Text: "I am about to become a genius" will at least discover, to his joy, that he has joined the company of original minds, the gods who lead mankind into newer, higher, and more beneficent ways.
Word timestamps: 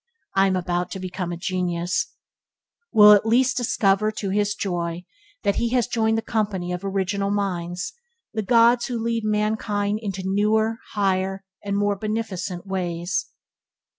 "I 0.33 0.47
am 0.47 0.55
about 0.55 0.89
to 0.93 0.99
become 0.99 1.31
a 1.31 1.37
genius" 1.37 2.13
will 2.91 3.13
at 3.13 3.23
least 3.23 3.55
discover, 3.55 4.11
to 4.13 4.31
his 4.31 4.55
joy, 4.55 5.05
that 5.43 5.57
he 5.57 5.69
has 5.73 5.85
joined 5.85 6.17
the 6.17 6.23
company 6.23 6.71
of 6.71 6.83
original 6.83 7.29
minds, 7.29 7.93
the 8.33 8.41
gods 8.41 8.87
who 8.87 8.97
lead 8.97 9.23
mankind 9.23 9.99
into 10.01 10.23
newer, 10.25 10.79
higher, 10.93 11.43
and 11.63 11.77
more 11.77 11.95
beneficent 11.95 12.65
ways. 12.65 13.27